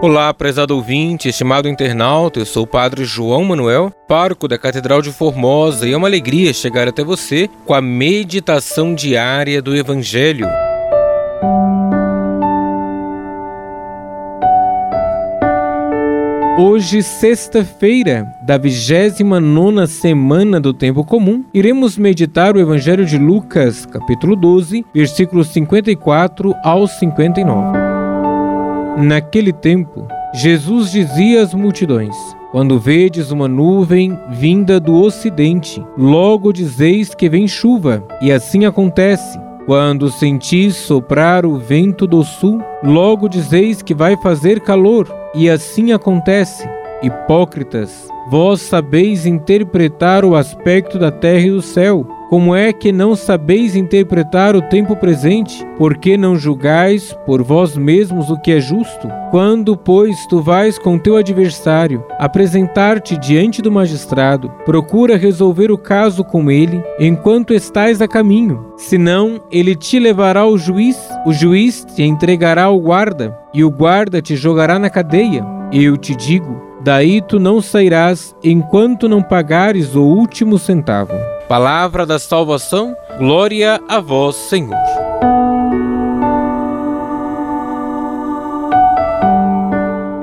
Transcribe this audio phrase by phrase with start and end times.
[0.00, 5.10] Olá, prezado ouvinte, estimado internauta, eu sou o Padre João Manuel, pároco da Catedral de
[5.10, 10.46] Formosa, e é uma alegria chegar até você com a meditação diária do Evangelho.
[16.60, 24.36] Hoje, sexta-feira da 29 semana do Tempo Comum, iremos meditar o Evangelho de Lucas, capítulo
[24.36, 27.87] 12, versículos 54 ao 59.
[29.00, 32.16] Naquele tempo, Jesus dizia às multidões:
[32.50, 39.38] Quando vedes uma nuvem vinda do ocidente, logo dizeis que vem chuva, e assim acontece.
[39.66, 45.92] Quando sentis soprar o vento do sul, logo dizeis que vai fazer calor, e assim
[45.92, 46.68] acontece.
[47.00, 52.17] Hipócritas, vós sabeis interpretar o aspecto da terra e do céu.
[52.28, 55.66] Como é que não sabeis interpretar o tempo presente?
[55.78, 59.08] Por que não julgais por vós mesmos o que é justo?
[59.30, 66.22] Quando, pois, tu vais com teu adversário apresentar-te diante do magistrado, procura resolver o caso
[66.22, 68.74] com ele enquanto estás a caminho.
[68.76, 74.20] Senão, ele te levará ao juiz, o juiz te entregará ao guarda, e o guarda
[74.20, 75.46] te jogará na cadeia.
[75.72, 81.14] Eu te digo, daí tu não sairás enquanto não pagares o último centavo.
[81.48, 84.76] Palavra da salvação, glória a vós, Senhor.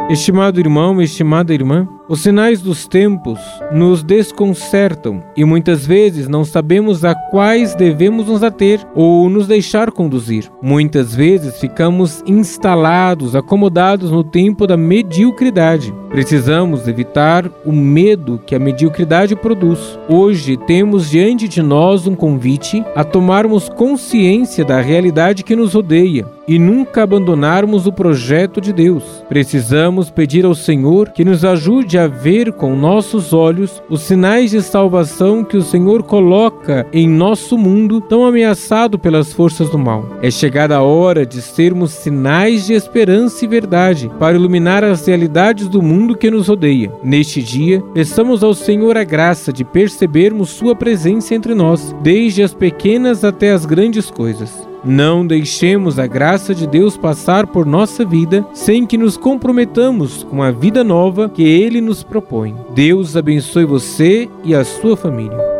[0.08, 3.40] Estimado irmão, estimada irmã, os sinais dos tempos
[3.72, 9.92] nos desconcertam e muitas vezes não sabemos a quais devemos nos ater ou nos deixar
[9.92, 10.52] conduzir.
[10.62, 15.94] Muitas vezes ficamos instalados, acomodados no tempo da mediocridade.
[16.10, 20.00] Precisamos evitar o medo que a mediocridade produz.
[20.08, 26.26] Hoje temos diante de nós um convite a tomarmos consciência da realidade que nos rodeia
[26.48, 29.04] e nunca abandonarmos o projeto de Deus.
[29.28, 34.62] Precisamos pedir ao Senhor que nos ajude a ver com nossos olhos os sinais de
[34.62, 40.06] salvação que o Senhor coloca em nosso mundo tão ameaçado pelas forças do mal.
[40.22, 45.68] É chegada a hora de sermos sinais de esperança e verdade para iluminar as realidades
[45.68, 46.92] do mundo que nos rodeia.
[47.04, 52.54] Neste dia, peçamos ao Senhor a graça de percebermos Sua presença entre nós, desde as
[52.54, 54.65] pequenas até as grandes coisas.
[54.86, 60.44] Não deixemos a graça de Deus passar por nossa vida sem que nos comprometamos com
[60.44, 62.56] a vida nova que Ele nos propõe.
[62.76, 65.55] Deus abençoe você e a sua família.